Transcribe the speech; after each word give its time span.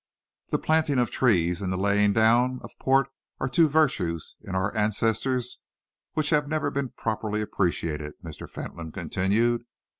"The 0.49 0.57
planting 0.57 0.97
of 0.97 1.11
trees 1.11 1.61
and 1.61 1.71
the 1.71 1.77
laying 1.77 2.11
down 2.11 2.59
of 2.63 2.71
port 2.79 3.07
are 3.39 3.47
two 3.47 3.69
virtues 3.69 4.35
in 4.41 4.55
our 4.55 4.75
ancestors 4.75 5.59
which 6.13 6.31
have 6.31 6.47
never 6.47 6.71
been 6.71 6.89
properly 6.89 7.39
appreciated," 7.39 8.13
Mr. 8.23 8.49
Fentolin 8.49 8.91
continued. 8.93 9.63